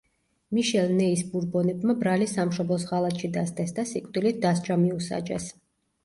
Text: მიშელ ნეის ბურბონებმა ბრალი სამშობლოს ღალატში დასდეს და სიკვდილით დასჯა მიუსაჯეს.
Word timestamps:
მიშელ 0.57 0.93
ნეის 0.99 1.19
ბურბონებმა 1.33 1.93
ბრალი 1.99 2.27
სამშობლოს 2.31 2.85
ღალატში 2.91 3.29
დასდეს 3.35 3.73
და 3.81 3.85
სიკვდილით 3.91 4.39
დასჯა 4.47 4.79
მიუსაჯეს. 4.85 5.47